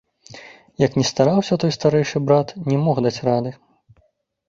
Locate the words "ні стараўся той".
1.01-1.71